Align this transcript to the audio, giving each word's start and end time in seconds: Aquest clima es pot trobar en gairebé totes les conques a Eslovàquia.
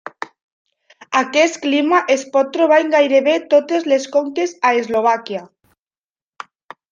Aquest 1.19 1.59
clima 1.65 1.99
es 2.15 2.23
pot 2.37 2.49
trobar 2.55 2.79
en 2.85 2.89
gairebé 2.95 3.35
totes 3.53 3.85
les 3.93 4.09
conques 4.17 4.55
a 4.71 4.73
Eslovàquia. 4.81 5.45